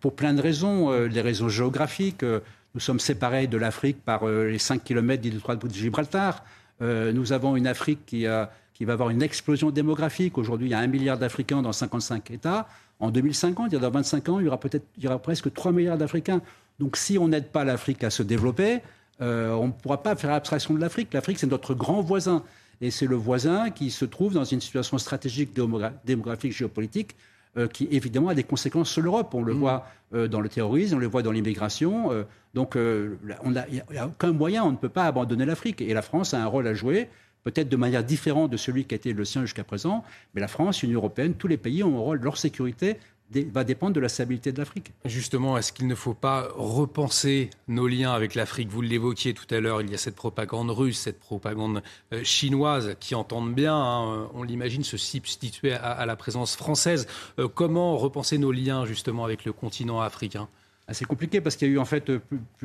pour, 0.00 0.16
plein 0.16 0.34
de 0.34 0.42
raisons. 0.42 0.90
les 1.06 1.20
raisons 1.20 1.48
géographiques. 1.48 2.24
nous 2.24 2.80
sommes 2.80 2.98
séparés 2.98 3.46
de 3.46 3.56
l'Afrique 3.56 4.04
par 4.04 4.26
les 4.26 4.58
5 4.58 4.82
km 4.82 5.22
d'île 5.22 5.40
de 5.40 5.74
Gibraltar. 5.74 6.44
nous 6.80 7.32
avons 7.32 7.54
une 7.54 7.68
Afrique 7.68 8.04
qui 8.04 8.26
a 8.26 8.50
qui 8.76 8.84
va 8.84 8.92
avoir 8.92 9.08
une 9.08 9.22
explosion 9.22 9.70
démographique. 9.70 10.36
Aujourd'hui, 10.36 10.68
il 10.68 10.70
y 10.72 10.74
a 10.74 10.78
un 10.78 10.86
milliard 10.86 11.16
d'Africains 11.16 11.62
dans 11.62 11.72
55 11.72 12.30
États. 12.30 12.68
En 13.00 13.10
2050, 13.10 13.68
il 13.70 13.74
y 13.74 13.76
a 13.78 13.80
dans 13.80 13.90
25 13.90 14.28
ans, 14.28 14.38
il 14.38 14.44
y 14.44 14.48
aura 14.48 14.60
peut-être, 14.60 14.84
il 14.98 15.04
y 15.04 15.06
aura 15.06 15.18
presque 15.18 15.50
3 15.50 15.72
milliards 15.72 15.96
d'Africains. 15.96 16.42
Donc, 16.78 16.98
si 16.98 17.16
on 17.16 17.28
n'aide 17.28 17.48
pas 17.48 17.64
l'Afrique 17.64 18.04
à 18.04 18.10
se 18.10 18.22
développer, 18.22 18.80
euh, 19.22 19.54
on 19.54 19.68
ne 19.68 19.72
pourra 19.72 20.02
pas 20.02 20.14
faire 20.14 20.30
abstraction 20.30 20.74
de 20.74 20.80
l'Afrique. 20.80 21.14
L'Afrique, 21.14 21.38
c'est 21.38 21.46
notre 21.46 21.72
grand 21.72 22.02
voisin. 22.02 22.42
Et 22.82 22.90
c'est 22.90 23.06
le 23.06 23.16
voisin 23.16 23.70
qui 23.70 23.90
se 23.90 24.04
trouve 24.04 24.34
dans 24.34 24.44
une 24.44 24.60
situation 24.60 24.98
stratégique 24.98 25.58
démographique, 26.04 26.52
géopolitique, 26.52 27.16
euh, 27.56 27.68
qui 27.68 27.88
évidemment 27.90 28.28
a 28.28 28.34
des 28.34 28.44
conséquences 28.44 28.90
sur 28.90 29.00
l'Europe. 29.00 29.32
On 29.32 29.42
le 29.42 29.54
mmh. 29.54 29.58
voit 29.58 29.86
euh, 30.12 30.28
dans 30.28 30.42
le 30.42 30.50
terrorisme, 30.50 30.96
on 30.96 30.98
le 30.98 31.06
voit 31.06 31.22
dans 31.22 31.32
l'immigration. 31.32 32.10
donc, 32.52 32.74
il 32.76 33.16
n'y 33.24 33.96
a, 33.98 34.02
a, 34.02 34.06
aucun 34.06 34.32
moyen, 34.32 34.64
on 34.64 34.72
ne 34.72 34.76
peut 34.76 34.90
pas 34.90 35.06
abandonner 35.06 35.46
l'Afrique. 35.46 35.80
Et 35.80 35.94
la 35.94 36.02
France 36.02 36.34
a 36.34 36.42
un 36.42 36.46
rôle 36.46 36.66
à 36.66 36.74
jouer 36.74 37.08
peut-être 37.46 37.68
de 37.68 37.76
manière 37.76 38.02
différente 38.02 38.50
de 38.50 38.56
celui 38.56 38.86
qui 38.86 38.94
a 38.94 38.96
été 38.96 39.12
le 39.12 39.24
sien 39.24 39.42
jusqu'à 39.42 39.62
présent, 39.62 40.02
mais 40.34 40.40
la 40.40 40.48
France, 40.48 40.82
l'Union 40.82 40.98
européenne, 40.98 41.34
tous 41.34 41.46
les 41.46 41.56
pays 41.56 41.84
ont 41.84 41.96
un 41.96 42.00
rôle, 42.00 42.18
leur 42.18 42.38
sécurité 42.38 42.96
va 43.30 43.62
dépendre 43.62 43.92
de 43.92 44.00
la 44.00 44.08
stabilité 44.08 44.50
de 44.50 44.58
l'Afrique. 44.58 44.92
Justement, 45.04 45.56
est-ce 45.56 45.72
qu'il 45.72 45.86
ne 45.86 45.94
faut 45.94 46.14
pas 46.14 46.48
repenser 46.56 47.50
nos 47.68 47.86
liens 47.86 48.12
avec 48.12 48.34
l'Afrique? 48.34 48.68
Vous 48.68 48.82
l'évoquiez 48.82 49.32
tout 49.32 49.46
à 49.54 49.60
l'heure, 49.60 49.80
il 49.80 49.90
y 49.90 49.94
a 49.94 49.98
cette 49.98 50.16
propagande 50.16 50.70
russe, 50.70 50.98
cette 50.98 51.20
propagande 51.20 51.84
euh, 52.12 52.24
chinoise 52.24 52.96
qui 52.98 53.14
entendent 53.14 53.54
bien, 53.54 53.76
hein, 53.76 54.28
on 54.34 54.42
l'imagine, 54.42 54.82
se 54.82 54.96
substituer 54.96 55.72
à, 55.72 56.04
la 56.04 56.16
présence 56.16 56.56
française. 56.56 57.06
Euh, 57.38 57.46
comment 57.46 57.96
repenser 57.96 58.38
nos 58.38 58.50
liens 58.50 58.86
justement 58.86 59.24
avec 59.24 59.44
le 59.44 59.52
continent 59.52 60.00
africain? 60.00 60.48
C'est 60.92 61.04
compliqué 61.04 61.40
parce 61.40 61.56
qu'il 61.56 61.68
y 61.68 61.70
a 61.72 61.74
eu 61.74 61.78
en 61.78 61.84
fait 61.84 62.10
euh, 62.10 62.20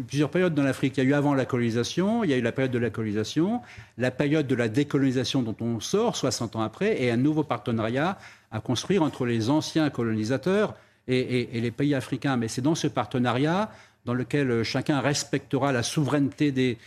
plusieurs 0.07 0.29
périodes 0.29 0.53
dans 0.53 0.63
l'Afrique. 0.63 0.97
Il 0.97 1.03
y 1.03 1.07
a 1.07 1.09
eu 1.09 1.13
avant 1.13 1.33
la 1.33 1.45
colonisation, 1.45 2.23
il 2.23 2.29
y 2.29 2.33
a 2.33 2.37
eu 2.37 2.41
la 2.41 2.51
période 2.51 2.71
de 2.71 2.77
la 2.77 2.91
colonisation, 2.91 3.61
la 3.97 4.11
période 4.11 4.45
de 4.45 4.55
la 4.55 4.67
décolonisation 4.67 5.41
dont 5.41 5.55
on 5.59 5.79
sort 5.79 6.15
60 6.15 6.55
ans 6.55 6.61
après, 6.61 7.01
et 7.01 7.09
un 7.09 7.17
nouveau 7.17 7.43
partenariat 7.43 8.19
à 8.51 8.59
construire 8.59 9.01
entre 9.01 9.25
les 9.25 9.49
anciens 9.49 9.89
colonisateurs 9.89 10.75
et, 11.07 11.49
les 11.51 11.71
pays 11.71 11.95
africains. 11.95 12.37
Mais 12.37 12.47
c'est 12.47 12.61
dans 12.61 12.75
ce 12.75 12.87
partenariat 12.87 13.71
dans 14.05 14.13
lequel 14.13 14.51
euh, 14.51 14.63
chacun 14.63 14.99
respectera 14.99 15.71
la 15.71 15.81
souveraineté 15.81 16.51
des, 16.51 16.77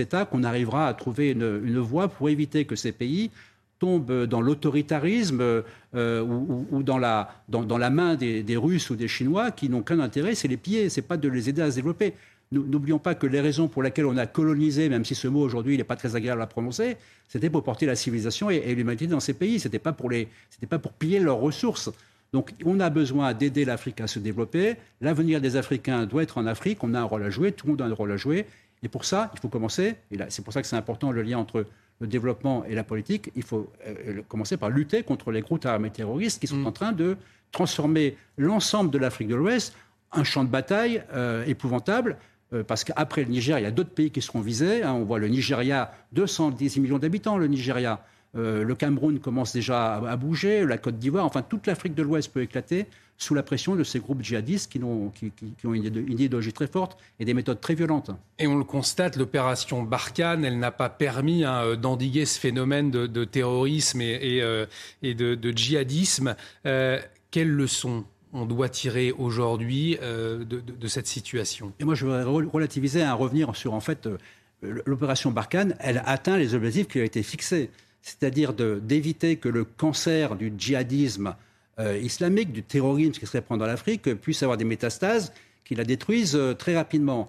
États 0.00 0.24
qu'on 0.24 0.44
arrivera 0.44 0.88
à 0.88 0.94
trouver 0.94 1.32
une 1.32 1.78
voie 1.78 2.08
pour 2.08 2.30
éviter 2.30 2.64
que 2.64 2.74
ces 2.74 2.92
pays 2.92 3.30
tombe 3.78 4.24
dans 4.26 4.40
l'autoritarisme 4.40 5.62
ou, 5.94 6.82
dans, 6.82 6.98
la, 6.98 7.30
dans, 7.48 7.78
la 7.78 7.90
main 7.90 8.14
des, 8.16 8.56
Russes 8.56 8.90
ou 8.90 8.96
des 8.96 9.08
Chinois 9.08 9.50
qui 9.50 9.68
n'ont 9.68 9.82
qu'un 9.82 10.00
intérêt, 10.00 10.34
c'est 10.34 10.48
les 10.48 10.56
piller, 10.56 10.88
c'est 10.88 11.02
pas 11.02 11.16
de 11.16 11.28
les 11.28 11.48
aider 11.48 11.62
à 11.62 11.70
se 11.70 11.76
développer. 11.76 12.14
N'oublions 12.50 12.98
pas 12.98 13.14
que 13.14 13.26
les 13.26 13.40
raisons 13.40 13.68
pour 13.68 13.82
lesquelles 13.82 14.06
on 14.06 14.16
a 14.16 14.26
colonisé, 14.26 14.88
même 14.88 15.04
si 15.04 15.14
ce 15.14 15.28
mot 15.28 15.40
aujourd'hui 15.40 15.76
n'est 15.76 15.84
pas 15.84 15.96
très 15.96 16.16
agréable 16.16 16.40
à 16.40 16.46
prononcer, 16.46 16.96
c'était 17.28 17.50
pour 17.50 17.62
porter 17.62 17.84
la 17.84 17.94
civilisation 17.94 18.48
et, 18.48 18.74
l'humanité 18.74 19.06
dans 19.06 19.20
ces 19.20 19.34
pays. 19.34 19.60
C'était 19.60 19.78
pas 19.78 19.92
pour 19.92 20.10
pas 20.70 20.78
pour 20.78 20.92
piller 20.92 21.20
leurs 21.20 21.38
ressources. 21.38 21.90
Donc 22.32 22.52
on 22.64 22.80
a 22.80 22.88
besoin 22.88 23.34
d'aider 23.34 23.66
l'Afrique 23.66 24.00
à 24.00 24.06
se 24.06 24.18
développer. 24.18 24.76
L'avenir 25.02 25.42
des 25.42 25.56
Africains 25.56 26.06
doit 26.06 26.22
être 26.22 26.38
en 26.38 26.46
Afrique. 26.46 26.82
On 26.82 26.94
a 26.94 27.00
un 27.00 27.04
rôle 27.04 27.22
à 27.22 27.30
jouer. 27.30 27.52
Tout 27.52 27.66
le 27.66 27.72
monde 27.72 27.82
a 27.82 27.84
un 27.84 27.94
rôle 27.94 28.12
à 28.12 28.16
jouer. 28.16 28.46
Et 28.82 28.88
pour 28.88 29.04
ça, 29.04 29.30
il 29.34 29.40
faut 29.40 29.48
commencer. 29.48 29.96
Et 30.10 30.18
c'est 30.30 30.42
pour 30.42 30.54
ça 30.54 30.62
que 30.62 30.68
c'est 30.68 30.76
important 30.76 31.10
le 31.10 31.22
lien 31.22 31.38
entre 31.38 31.66
le 32.00 32.06
développement 32.06 32.64
et 32.64 32.74
la 32.74 32.84
politique. 32.84 33.30
Il 33.34 33.42
faut 33.42 33.70
euh, 33.86 34.22
commencer 34.28 34.56
par 34.56 34.70
lutter 34.70 35.02
contre 35.02 35.30
les 35.30 35.40
groupes 35.40 35.66
armés 35.66 35.90
terroristes 35.90 36.40
qui 36.40 36.46
sont 36.46 36.56
mm. 36.56 36.66
en 36.66 36.72
train 36.72 36.92
de 36.92 37.16
transformer 37.52 38.16
l'ensemble 38.36 38.90
de 38.90 38.98
l'Afrique 38.98 39.28
de 39.28 39.34
l'Ouest 39.34 39.74
un 40.12 40.24
champ 40.24 40.44
de 40.44 40.48
bataille 40.48 41.02
euh, 41.12 41.44
épouvantable 41.46 42.16
euh, 42.52 42.64
parce 42.64 42.84
qu'après 42.84 43.24
le 43.24 43.30
Niger, 43.30 43.58
il 43.58 43.62
y 43.62 43.66
a 43.66 43.70
d'autres 43.70 43.90
pays 43.90 44.10
qui 44.10 44.22
seront 44.22 44.40
visés. 44.40 44.82
Hein. 44.82 44.92
on 44.94 45.04
voit 45.04 45.18
le 45.18 45.28
Nigeria, 45.28 45.92
210 46.12 46.78
millions 46.78 46.98
d'habitants, 46.98 47.36
le 47.36 47.46
Nigeria. 47.46 48.04
Euh, 48.38 48.62
le 48.64 48.74
Cameroun 48.74 49.18
commence 49.18 49.52
déjà 49.52 49.96
à, 49.96 50.16
bouger, 50.16 50.64
la 50.64 50.78
Côte 50.78 50.98
d'Ivoire, 50.98 51.26
enfin 51.26 51.42
toute 51.42 51.66
l'Afrique 51.66 51.94
de 51.94 52.02
l'Ouest 52.02 52.32
peut 52.32 52.42
éclater 52.42 52.86
sous 53.20 53.34
la 53.34 53.42
pression 53.42 53.74
de 53.74 53.82
ces 53.82 53.98
groupes 53.98 54.22
djihadistes 54.22 54.70
qui, 54.70 54.80
ont, 54.84 55.12
une, 55.64 55.84
idéologie 55.84 56.52
très 56.52 56.68
forte 56.68 56.96
et 57.18 57.24
des 57.24 57.34
méthodes 57.34 57.60
très 57.60 57.74
violentes. 57.74 58.12
Et 58.38 58.46
on 58.46 58.56
le 58.56 58.62
constate, 58.62 59.16
l'opération 59.16 59.82
Barkhane, 59.82 60.44
elle 60.44 60.60
n'a 60.60 60.70
pas 60.70 60.88
permis 60.88 61.42
hein, 61.42 61.64
euh, 61.64 61.76
d'endiguer 61.76 62.26
ce 62.26 62.38
phénomène 62.38 62.92
de, 62.92 63.24
terrorisme 63.24 64.00
et, 64.00 64.40
de, 65.02 65.52
djihadisme. 65.52 66.36
quelles 66.62 67.50
leçons 67.50 68.04
on 68.32 68.46
doit 68.46 68.68
tirer 68.68 69.12
aujourd'hui 69.12 69.98
euh, 70.02 70.44
de, 70.44 70.88
cette 70.88 71.06
situation? 71.06 71.72
Et 71.80 71.84
moi, 71.84 71.94
je 71.94 72.04
voudrais 72.04 72.24
relativiser, 72.24 73.02
à 73.02 73.14
revenir 73.14 73.54
sur 73.56 73.74
en 73.74 73.80
fait 73.80 74.06
euh, 74.06 74.18
l'opération 74.86 75.30
Barkhane. 75.30 75.74
Elle 75.80 76.02
atteint 76.06 76.36
les 76.36 76.54
objectifs 76.54 76.88
qui 76.88 77.00
ont 77.00 77.04
été 77.04 77.22
fixés, 77.22 77.70
c'est-à-dire 78.02 78.52
d'éviter 78.52 79.36
que 79.36 79.48
le 79.48 79.64
cancer 79.64 80.36
du 80.36 80.52
djihadisme 80.56 81.34
euh, 81.78 81.98
islamique, 81.98 82.52
du 82.52 82.62
terrorisme 82.62 83.12
qui 83.12 83.26
serait 83.26 83.42
prendre 83.42 83.60
dans 83.60 83.66
l'Afrique, 83.66 84.14
puisse 84.14 84.42
avoir 84.42 84.56
des 84.56 84.64
métastases 84.64 85.32
qui 85.64 85.74
la 85.74 85.84
détruisent 85.84 86.38
très 86.58 86.74
rapidement. 86.74 87.28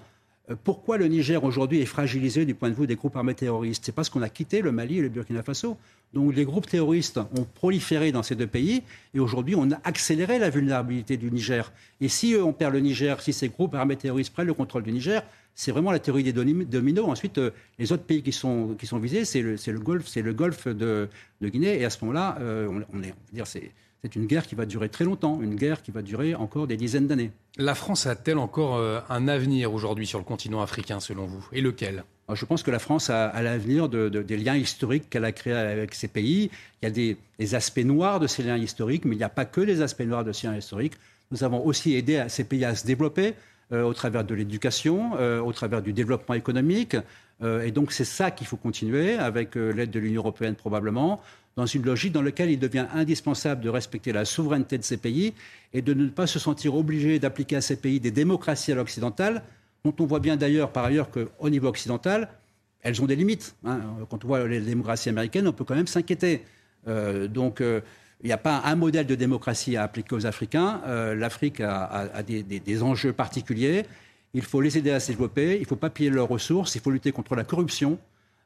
Pourquoi 0.63 0.97
le 0.97 1.07
Niger 1.07 1.43
aujourd'hui 1.43 1.79
est 1.79 1.85
fragilisé 1.85 2.43
du 2.45 2.55
point 2.55 2.69
de 2.69 2.73
vue 2.73 2.87
des 2.87 2.95
groupes 2.95 3.15
armés 3.15 3.35
terroristes? 3.35 3.83
C'est 3.85 3.91
parce 3.91 4.09
qu'on 4.09 4.23
a 4.23 4.29
quitté 4.29 4.61
le 4.61 4.71
Mali 4.71 4.97
et 4.97 5.01
le 5.01 5.09
Burkina 5.09 5.43
Faso. 5.43 5.77
Donc 6.13 6.35
les 6.35 6.43
groupes 6.43 6.65
terroristes 6.67 7.19
ont 7.19 7.43
proliféré 7.53 8.11
dans 8.11 8.23
ces 8.23 8.35
deux 8.35 8.47
pays 8.47 8.81
et 9.13 9.19
aujourd'hui 9.19 9.55
on 9.55 9.69
a 9.71 9.79
accéléré 9.83 10.39
la 10.39 10.49
vulnérabilité 10.49 11.17
du 11.17 11.29
Niger. 11.29 11.71
Et 12.01 12.07
si 12.09 12.35
on 12.41 12.51
perd 12.51 12.73
le 12.73 12.79
Niger, 12.79 13.21
si 13.21 13.31
ces 13.31 13.49
groupes 13.49 13.75
armés 13.75 13.95
terroristes 13.95 14.33
prennent 14.33 14.47
le 14.47 14.55
contrôle 14.55 14.81
du 14.81 14.91
Niger, 14.91 15.21
c'est 15.55 15.71
vraiment 15.71 15.91
la 15.91 15.99
théorie 15.99 16.23
des 16.23 16.33
dominos. 16.33 17.05
Ensuite, 17.07 17.37
euh, 17.37 17.51
les 17.77 17.91
autres 17.91 18.03
pays 18.03 18.23
qui 18.23 18.31
sont, 18.31 18.75
qui 18.79 18.87
sont 18.87 18.99
visés, 18.99 19.25
c'est 19.25 19.41
le, 19.41 19.55
le, 19.55 19.79
golfe, 19.79 20.07
c'est 20.07 20.21
le 20.21 20.33
golfe 20.33 20.67
de, 20.67 21.09
de, 21.41 21.49
Guinée. 21.49 21.79
Et 21.79 21.85
à 21.85 21.89
ce 21.89 21.97
moment-là, 22.01 22.37
euh, 22.39 22.67
on, 22.93 23.01
est, 23.03 23.13
on 23.31 23.35
dire, 23.35 23.45
c'est, 23.45 23.71
c'est 24.01 24.15
une 24.15 24.25
guerre 24.25 24.47
qui 24.47 24.55
va 24.55 24.65
durer 24.65 24.87
très 24.87 25.03
longtemps, 25.03 25.41
une 25.41 25.55
guerre 25.55 25.81
qui 25.81 25.91
va 25.91 26.01
durer 26.01 26.33
encore 26.33 26.67
des 26.67 26.77
dizaines 26.77 27.07
d'années. 27.07 27.31
La 27.57 27.75
France 27.75 28.07
a-t-elle 28.07 28.37
encore 28.37 28.77
euh, 28.77 29.01
un 29.09 29.27
avenir 29.27 29.73
aujourd'hui 29.73 30.07
sur 30.07 30.19
le 30.19 30.23
continent 30.23 30.61
africain, 30.61 31.01
selon 31.01 31.25
vous? 31.25 31.45
Et 31.51 31.61
lequel? 31.61 32.03
Je 32.33 32.45
pense 32.45 32.63
que 32.63 32.71
la 32.71 32.79
France 32.79 33.09
a, 33.09 33.41
l'avenir 33.41 33.89
des 33.89 34.37
liens 34.37 34.55
historiques 34.55 35.09
qu'elle 35.09 35.25
a 35.25 35.31
créés 35.31 35.53
avec 35.53 35.95
ces 35.95 36.07
pays. 36.07 36.51
Il 36.81 36.85
y 36.85 36.87
a 36.87 36.91
des, 36.91 37.55
aspects 37.55 37.79
noirs 37.79 38.19
de 38.19 38.27
ces 38.27 38.43
liens 38.43 38.57
historiques, 38.57 39.03
mais 39.05 39.15
il 39.15 39.17
n'y 39.17 39.23
a 39.23 39.29
pas 39.29 39.45
que 39.45 39.61
des 39.61 39.81
aspects 39.81 40.01
noirs 40.01 40.23
de 40.23 40.31
ces 40.31 40.47
liens 40.47 40.55
historiques. 40.55 40.93
Nous 41.31 41.43
avons 41.43 41.65
aussi 41.65 41.95
aidé 41.95 42.23
ces 42.29 42.43
pays 42.43 42.63
à 42.65 42.75
se 42.75 42.85
développer 42.85 43.33
au 43.71 43.93
travers 43.93 44.23
de 44.23 44.33
l'éducation, 44.33 45.11
euh, 45.19 45.39
au 45.39 45.53
travers 45.53 45.81
du 45.81 45.93
développement 45.93 46.35
économique. 46.35 46.95
et 47.41 47.71
donc 47.71 47.93
c'est 47.93 48.05
ça 48.05 48.31
qu'il 48.31 48.47
faut 48.47 48.57
continuer, 48.57 49.15
avec 49.15 49.55
l'aide 49.55 49.91
de 49.91 49.99
l'Union 49.99 50.21
européenne 50.21 50.55
probablement, 50.55 51.21
dans 51.55 51.65
une 51.65 51.83
logique 51.83 52.11
dans 52.11 52.21
laquelle 52.21 52.51
il 52.51 52.59
devient 52.59 52.85
indispensable 52.93 53.61
de 53.61 53.69
respecter 53.69 54.11
la 54.11 54.25
souveraineté 54.25 54.77
de 54.77 54.83
ces 54.83 54.97
pays 54.97 55.33
et 55.73 55.81
de 55.81 55.93
ne 55.93 56.07
pas 56.07 56.27
se 56.27 56.39
sentir 56.39 56.75
obligé 56.75 57.19
d'appliquer 57.19 57.57
à 57.57 57.61
ces 57.61 57.77
pays 57.77 57.99
des 57.99 58.11
démocraties 58.11 58.71
à 58.71 58.75
l'occidentale, 58.75 59.43
dont 59.85 59.93
on 59.99 60.05
voit 60.05 60.19
bien 60.19 60.35
d'ailleurs 60.35 60.71
par 60.71 60.85
ailleurs 60.85 61.09
qu'au 61.11 61.49
niveau 61.49 61.67
occidental, 61.67 62.29
elles 62.81 63.01
ont 63.01 63.05
des 63.05 63.15
limites. 63.15 63.55
Hein. 63.65 63.79
Quand 64.09 64.23
on 64.23 64.27
voit 64.27 64.47
les 64.47 64.61
démocraties 64.61 65.09
américaines, 65.09 65.47
on 65.47 65.53
peut 65.53 65.65
quand 65.65 65.75
même 65.75 65.87
s'inquiéter. 65.87 66.43
Euh, 66.87 67.27
donc 67.27 67.61
euh, 67.61 67.81
il 68.21 68.27
n'y 68.27 68.33
a 68.33 68.37
pas 68.37 68.61
un 68.65 68.75
modèle 68.75 69.07
de 69.07 69.15
démocratie 69.15 69.77
à 69.77 69.83
appliquer 69.83 70.15
aux 70.15 70.25
Africains. 70.25 70.81
Euh, 70.85 71.15
L'Afrique 71.15 71.61
a, 71.61 72.21
des, 72.23 72.83
enjeux 72.83 73.13
particuliers. 73.13 73.85
Il 74.33 74.41
faut 74.41 74.59
les 74.61 74.77
aider 74.77 74.91
à 74.91 74.99
se 74.99 75.11
développer. 75.11 75.55
Il 75.55 75.61
ne 75.61 75.65
faut 75.65 75.77
pas 75.77 75.89
piller 75.89 76.09
leurs 76.09 76.27
ressources. 76.27 76.75
Il 76.75 76.81
faut 76.81 76.91
lutter 76.91 77.11
contre 77.11 77.35
la 77.35 77.45
corruption. 77.45 77.97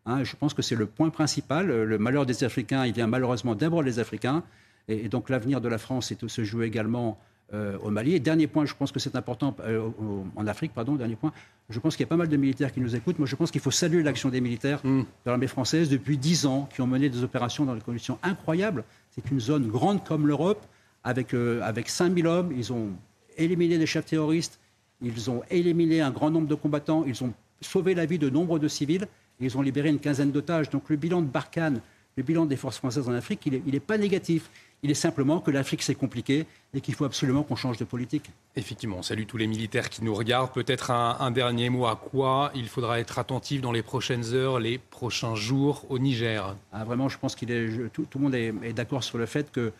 Hein, 0.05 0.23
je 0.23 0.35
pense 0.35 0.53
que 0.53 0.61
c'est 0.61 0.75
le 0.75 0.85
point 0.85 1.09
principal. 1.09 1.67
Le 1.67 1.97
malheur 1.97 2.25
des 2.25 2.43
Africains, 2.43 2.85
il 2.85 2.93
vient 2.93 3.07
malheureusement 3.07 3.55
d'abord 3.55 3.83
des 3.83 3.97
Africains. 3.97 4.43
Et, 4.87 5.09
donc 5.09 5.29
l'avenir 5.29 5.59
de 5.59 5.69
la 5.69 5.79
France 5.79 6.11
est, 6.11 6.27
se 6.27 6.43
joue 6.43 6.61
également 6.61 7.17
euh, 7.53 7.77
au 7.83 7.89
Mali. 7.89 8.15
Et 8.15 8.19
dernier 8.19 8.47
point, 8.47 8.65
je 8.65 8.73
pense 8.73 8.91
que 8.91 8.99
c'est 8.99 9.15
important, 9.15 9.55
euh, 9.61 9.89
en 10.35 10.47
Afrique, 10.47 10.73
pardon, 10.73 10.95
dernier 10.95 11.15
point, 11.15 11.31
je 11.69 11.79
pense 11.79 11.95
qu'il 11.95 12.03
y 12.03 12.07
a 12.07 12.09
pas 12.09 12.17
mal 12.17 12.27
de 12.27 12.37
militaires 12.37 12.71
qui 12.71 12.79
nous 12.79 12.95
écoutent. 12.95 13.19
Moi, 13.19 13.27
je 13.27 13.35
pense 13.35 13.51
qu'il 13.51 13.61
faut 13.61 13.71
saluer 13.71 14.01
l'action 14.03 14.29
des 14.29 14.41
militaires 14.41 14.79
mm. 14.83 15.01
de 15.01 15.05
l'armée 15.25 15.47
française 15.47 15.89
depuis 15.89 16.17
dix 16.17 16.45
ans, 16.45 16.67
qui 16.73 16.81
ont 16.81 16.87
mené 16.87 17.09
des 17.09 17.23
opérations 17.23 17.65
dans 17.65 17.75
des 17.75 17.81
conditions 17.81 18.17
incroyables. 18.23 18.83
C'est 19.11 19.29
une 19.29 19.39
zone 19.39 19.67
grande 19.67 20.03
comme 20.03 20.27
l'Europe, 20.27 20.65
avec, 21.03 21.33
euh, 21.33 21.61
avec 21.61 21.89
5000 21.89 22.27
hommes. 22.27 22.53
Ils 22.55 22.73
ont 22.73 22.89
éliminé 23.37 23.77
des 23.77 23.85
chefs 23.85 24.05
terroristes, 24.05 24.59
ils 25.01 25.29
ont 25.29 25.43
éliminé 25.49 26.01
un 26.01 26.11
grand 26.11 26.31
nombre 26.31 26.47
de 26.47 26.55
combattants, 26.55 27.03
ils 27.05 27.23
ont 27.23 27.33
sauvé 27.61 27.93
la 27.93 28.05
vie 28.05 28.19
de 28.19 28.29
nombre 28.29 28.59
de 28.59 28.67
civils. 28.67 29.07
Ils 29.39 29.57
ont 29.57 29.61
libéré 29.61 29.89
une 29.89 29.99
quinzaine 29.99 30.31
d'otages. 30.31 30.69
Donc 30.69 30.89
le 30.89 30.95
bilan 30.95 31.21
de 31.21 31.27
Barkhane, 31.27 31.81
le 32.15 32.23
bilan 32.23 32.45
des 32.45 32.55
forces 32.55 32.77
françaises 32.77 33.07
en 33.07 33.13
Afrique, 33.13 33.45
il 33.45 33.61
n'est 33.65 33.79
pas 33.79 33.97
négatif. 33.97 34.49
Il 34.83 34.91
est 34.91 34.95
simplement 34.95 35.39
que 35.39 35.49
l'Afrique, 35.49 35.81
c'est 35.81 35.95
compliqué 35.95 36.45
et 36.73 36.81
qu'il 36.81 36.93
faut 36.93 37.05
absolument 37.05 37.43
qu'on 37.43 37.55
change 37.55 37.77
de 37.77 37.85
politique. 37.85 38.29
Effectivement, 38.57 38.97
on 38.97 39.01
salue 39.01 39.23
tous 39.25 39.37
les 39.37 39.47
militaires 39.47 39.89
qui 39.89 40.03
nous 40.03 40.13
regardent. 40.13 40.51
Peut-être 40.51 40.91
un, 40.91 41.31
dernier 41.31 41.69
mot 41.69 41.85
à 41.85 41.95
quoi 41.95 42.51
il 42.53 42.67
faudra 42.67 42.99
être 42.99 43.17
attentif 43.17 43.61
dans 43.61 43.71
les 43.71 43.81
prochaines 43.81 44.33
heures, 44.33 44.59
les 44.59 44.77
prochains 44.77 45.35
jours 45.35 45.85
au 45.89 45.99
Niger? 45.99 46.57
Ah, 46.73 46.83
Vraiment, 46.83 47.07
je 47.07 47.17
pense 47.17 47.33
que 47.35 47.87
tout, 47.87 48.03
tout, 48.03 48.17
le 48.17 48.23
monde 48.23 48.35
est, 48.35 48.73
d'accord 48.73 49.05
sur 49.05 49.17
le 49.17 49.25
fait 49.25 49.51
que 49.51 49.71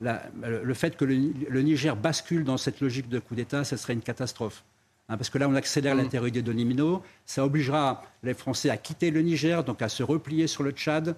le 0.00 0.74
fait 0.74 0.96
que 0.96 1.04
le, 1.04 1.62
Niger 1.62 1.94
bascule 1.94 2.44
dans 2.44 2.56
cette 2.56 2.80
logique 2.80 3.08
de 3.10 3.18
coup 3.18 3.34
d'État, 3.34 3.62
ce 3.64 3.76
serait 3.76 3.92
une 3.92 4.02
catastrophe. 4.02 4.64
Hein, 5.08 5.18
parce 5.18 5.28
que 5.28 5.36
là, 5.38 5.48
on 5.48 5.54
accélère 5.54 5.94
mmh. 5.94 5.98
l'intérieur 5.98 6.32
des 6.32 6.42
Donimino. 6.42 7.02
Ça 7.26 7.44
obligera 7.44 8.02
les 8.22 8.34
Français 8.34 8.70
à 8.70 8.78
quitter 8.78 9.10
le 9.10 9.20
Niger, 9.20 9.64
donc 9.64 9.82
à 9.82 9.88
se 9.90 10.02
replier 10.02 10.46
sur 10.46 10.62
le 10.62 10.70
Tchad. 10.70 11.14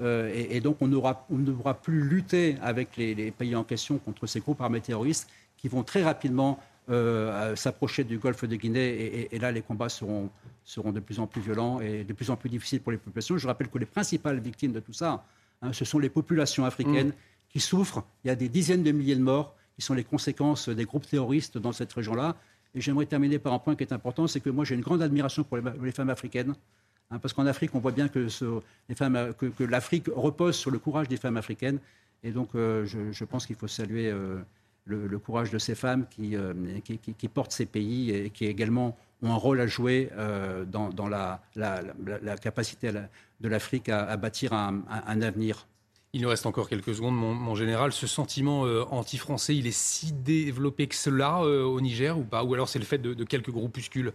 Euh, 0.00 0.32
et, 0.34 0.60
donc, 0.60 0.76
on, 0.80 0.88
ne 0.88 1.52
pourra 1.52 1.74
plus 1.74 2.02
lutter 2.02 2.56
avec 2.62 2.96
les, 2.96 3.30
pays 3.30 3.56
en 3.56 3.64
question 3.64 3.98
contre 3.98 4.26
ces 4.26 4.40
groupes 4.40 4.60
armés 4.60 4.80
terroristes 4.80 5.28
qui 5.56 5.68
vont 5.68 5.82
très 5.82 6.02
rapidement 6.02 6.60
euh, 6.88 7.56
s'approcher 7.56 8.04
du 8.04 8.18
golfe 8.18 8.44
de 8.44 8.56
Guinée. 8.56 9.28
Et, 9.32 9.38
là, 9.38 9.50
les 9.50 9.62
combats 9.62 9.88
seront, 9.88 10.30
seront 10.64 10.92
de 10.92 11.00
plus 11.00 11.18
en 11.18 11.26
plus 11.26 11.40
violents 11.40 11.80
et 11.80 12.04
de 12.04 12.12
plus 12.12 12.30
en 12.30 12.36
plus 12.36 12.48
difficiles 12.48 12.80
pour 12.80 12.92
les 12.92 12.98
populations. 12.98 13.36
Je 13.38 13.46
rappelle 13.46 13.68
que 13.68 13.78
les 13.78 13.86
principales 13.86 14.38
victimes 14.38 14.72
de 14.72 14.80
tout 14.80 14.92
ça, 14.92 15.24
hein, 15.62 15.72
ce 15.72 15.84
sont 15.84 15.98
les 15.98 16.10
populations 16.10 16.64
africaines 16.64 17.08
mmh. 17.08 17.50
qui 17.50 17.60
souffrent. 17.60 18.04
Il 18.24 18.28
y 18.28 18.30
a 18.30 18.36
des 18.36 18.48
dizaines 18.48 18.82
de 18.82 18.92
milliers 18.92 19.16
de 19.16 19.22
morts 19.22 19.54
qui 19.78 19.82
sont 19.82 19.94
les 19.94 20.04
conséquences 20.04 20.68
des 20.68 20.84
groupes 20.84 21.06
terroristes 21.06 21.56
dans 21.56 21.72
cette 21.72 21.92
région-là. 21.92 22.34
Et 22.74 22.80
j'aimerais 22.80 23.06
terminer 23.06 23.38
par 23.38 23.52
un 23.52 23.58
point 23.58 23.76
qui 23.76 23.84
est 23.84 23.92
important, 23.92 24.26
c'est 24.26 24.40
que 24.40 24.50
moi 24.50 24.64
j'ai 24.64 24.74
une 24.74 24.80
grande 24.80 25.02
admiration 25.02 25.44
pour 25.44 25.56
les, 25.56 25.92
femmes 25.92 26.10
africaines, 26.10 26.54
hein, 27.10 27.18
parce 27.18 27.34
qu'en 27.34 27.46
Afrique 27.46 27.74
on 27.74 27.78
voit 27.78 27.92
bien 27.92 28.08
que, 28.08 28.28
l'Afrique 29.64 30.06
repose 30.14 30.56
sur 30.56 30.70
le 30.70 30.78
courage 30.78 31.08
des 31.08 31.16
femmes 31.16 31.36
africaines, 31.36 31.78
et 32.22 32.30
donc 32.30 32.50
euh, 32.54 32.84
je, 32.86 33.24
pense 33.24 33.46
qu'il 33.46 33.56
faut 33.56 33.68
saluer 33.68 34.10
euh, 34.10 34.38
le, 34.84 35.18
courage 35.18 35.50
de 35.50 35.58
ces 35.58 35.74
femmes 35.74 36.06
euh, 36.20 36.54
qui, 36.82 37.28
portent 37.28 37.52
ces 37.52 37.66
pays 37.66 38.10
et 38.10 38.30
qui 38.30 38.46
également 38.46 38.96
ont 39.22 39.32
un 39.32 39.36
rôle 39.36 39.60
à 39.60 39.66
jouer 39.66 40.10
dans, 40.66 41.08
la, 41.08 42.36
capacité 42.40 42.92
de 42.92 43.48
l'Afrique 43.48 43.88
à, 43.88 44.16
bâtir 44.16 44.52
un 44.52 45.22
avenir. 45.22 45.66
Il 46.14 46.22
nous 46.22 46.28
reste 46.30 46.46
encore 46.46 46.70
quelques 46.70 46.94
secondes, 46.94 47.16
mon, 47.16 47.54
général. 47.54 47.92
Ce 47.92 48.06
sentiment 48.06 48.62
anti-français, 48.90 49.54
il 49.54 49.66
est 49.66 49.76
si 49.76 50.12
développé 50.12 50.86
que 50.86 50.94
cela 50.94 51.42
au 51.42 51.80
Niger 51.80 52.18
ou 52.18 52.24
pas? 52.24 52.44
Ou 52.44 52.54
alors 52.54 52.68
c'est 52.68 52.78
le 52.78 52.84
fait 52.84 52.98
de, 52.98 53.24
quelques 53.24 53.50
groupuscules? 53.50 54.12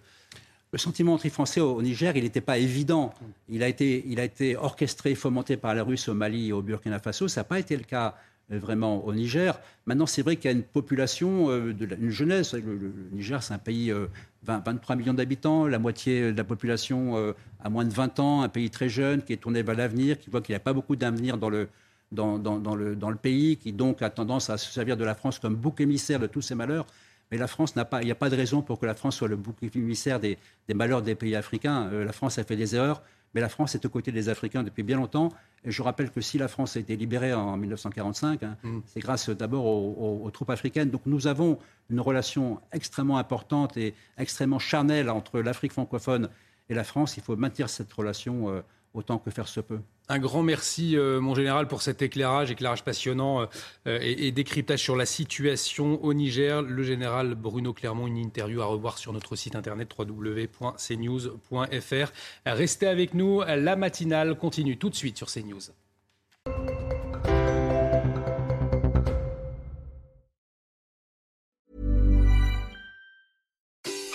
Le 0.74 0.80
sentiment 0.80 1.14
anti-français 1.14 1.62
au, 1.62 1.80
Niger, 1.84 2.18
il 2.18 2.24
n'était 2.24 2.42
pas 2.42 2.58
évident. 2.58 3.14
Il 3.48 3.62
a, 3.62 3.68
été, 3.68 4.56
a 4.56 4.64
orchestré, 4.64 5.14
fomenté 5.14 5.56
par 5.56 5.76
la 5.76 5.84
Russie 5.84 6.10
au 6.10 6.16
Mali 6.16 6.50
et 6.50 6.52
au 6.52 6.64
Burkina 6.64 6.98
Faso. 6.98 7.28
Ça 7.28 7.42
n'a 7.42 7.46
pas 7.46 7.60
été 7.60 7.78
le 7.78 7.84
cas 7.84 8.16
euh, 8.52 8.58
vraiment 8.58 9.06
au 9.06 9.14
Niger. 9.14 9.60
Maintenant, 9.86 10.08
c'est 10.08 10.24
vrai 10.24 10.36
qu'il 10.36 10.50
y 10.50 10.54
a 10.54 10.58
une 10.58 10.64
population, 10.64 11.52
une 11.52 12.10
jeunesse. 12.10 12.56
Le, 12.56 12.92
Niger, 13.12 13.44
c'est 13.44 13.54
un 13.54 13.60
pays, 13.60 13.94
23 14.42 14.96
millions 14.96 15.14
d'habitants, 15.14 15.68
la 15.68 15.78
moitié 15.78 16.32
de 16.32 16.38
la 16.38 16.44
population 16.44 17.36
à 17.64 17.70
moins 17.70 17.86
de 17.86 17.94
20 17.94 18.20
ans, 18.20 18.42
un 18.42 18.50
pays 18.50 18.72
très 18.72 18.90
jeune 18.90 19.22
qui 19.22 19.32
est 19.34 19.38
tourné 19.38 19.62
vers 19.62 19.76
l'avenir, 19.76 20.20
qui 20.20 20.32
voit 20.32 20.42
qu'il 20.42 20.54
n'y 20.54 20.58
a 20.58 20.60
pas 20.60 20.74
beaucoup 20.74 20.96
d'avenir 20.96 21.38
dans 21.38 21.50
le, 21.50 21.70
dans, 22.12 22.40
dans, 22.40 22.76
le, 22.76 22.96
dans, 22.96 23.12
le, 23.12 23.16
pays, 23.16 23.58
qui 23.58 23.74
donc 23.74 24.02
a 24.02 24.10
tendance 24.10 24.50
à 24.50 24.58
se 24.58 24.72
servir 24.72 24.98
de 24.98 25.04
la 25.04 25.14
France 25.14 25.38
comme 25.38 25.56
bouc 25.56 25.82
émissaire 25.82 26.20
de 26.20 26.26
tous 26.28 26.42
ses 26.42 26.56
malheurs. 26.56 26.88
Mais 27.32 27.38
la 27.38 27.48
France 27.48 27.76
n'a 27.76 27.86
pas, 27.86 28.02
il 28.02 28.06
n'y 28.06 28.12
a 28.12 28.16
pas 28.16 28.30
de 28.30 28.36
raison 28.36 28.62
pour 28.62 28.80
que 28.80 28.86
la 28.86 28.94
France 28.94 29.18
soit 29.18 29.28
le 29.28 29.36
bouc 29.36 29.56
émissaire 29.76 30.20
des, 30.20 30.38
des 30.68 30.74
malheurs 30.74 31.02
des 31.02 31.16
pays 31.16 31.36
africains. 31.36 31.90
Euh, 31.92 32.06
la 32.06 32.12
France 32.12 32.38
a 32.38 32.44
fait 32.44 32.56
des 32.56 32.76
erreurs, 32.76 33.02
mais 33.34 33.42
la 33.42 33.50
France 33.50 33.74
est 33.76 33.86
aux 33.86 33.90
côtés 33.90 34.12
des 34.12 34.30
Africains 34.30 34.64
depuis 34.64 34.84
bien 34.84 34.98
longtemps. 34.98 35.30
Et 35.66 35.72
je 35.72 35.82
rappelle 35.82 36.12
que 36.12 36.22
si 36.22 36.38
la 36.38 36.48
France 36.48 36.78
a 36.78 36.80
été 36.80 36.96
libérée 36.96 37.34
en 37.34 37.58
1945, 37.58 38.44
hein, 38.44 38.58
mm. 38.64 38.80
c'est 38.86 39.00
grâce 39.00 39.30
d'abord 39.30 39.66
aux, 39.66 40.22
aux, 40.24 40.32
troupes 40.32 40.52
africaines. 40.52 40.90
Donc 40.90 41.02
nous 41.06 41.28
avons 41.28 41.58
une 41.90 42.00
relation 42.00 42.60
extrêmement 42.72 43.18
importante 43.18 43.78
et 43.78 43.96
extrêmement 44.18 44.60
charnelle 44.60 45.10
entre 45.10 45.40
l'Afrique 45.40 45.72
francophone 45.72 46.30
et 46.70 46.76
la 46.76 46.84
France. 46.84 47.18
Il 47.18 47.24
faut 47.24 47.36
maintenir 47.36 47.70
cette 47.70 47.92
relation. 47.92 48.50
Euh, 48.50 48.62
autant 48.94 49.18
que 49.18 49.32
faire 49.32 49.48
se 49.48 49.60
peut. 49.60 49.80
Un 50.10 50.20
grand 50.20 50.44
merci, 50.44 50.98
euh, 50.98 51.22
mon 51.22 51.34
général, 51.34 51.68
pour 51.68 51.82
cet 51.82 52.02
éclairage, 52.02 52.52
éclairage 52.52 52.84
passionnant 52.84 53.48
euh, 53.88 54.00
et, 54.02 54.32
décryptage 54.32 54.82
sur 54.82 54.98
la 54.98 55.06
situation 55.06 56.04
au 56.04 56.14
Niger. 56.14 56.62
Le 56.62 56.84
général 56.84 57.36
Bruno 57.36 57.72
Clermont, 57.72 58.08
une 58.08 58.18
interview 58.18 58.62
à 58.62 58.66
revoir 58.66 58.98
sur 58.98 59.14
notre 59.14 59.38
site 59.38 59.56
internet 59.56 59.90
www.cnews.fr. 59.98 62.12
Restez 62.46 62.88
avec 62.88 63.14
nous, 63.14 63.42
la 63.42 63.78
matinale 63.78 64.38
continue 64.38 64.78
tout 64.78 64.90
de 64.90 64.96
suite 64.96 65.16
sur 65.18 65.28
CNews. 65.28 65.62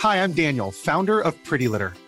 Hi, 0.01 0.23
I'm 0.23 0.33
Daniel, 0.33 0.71
founder 0.71 1.21
of 1.21 1.35
Pretty 1.45 1.67
Litter. 1.67 1.89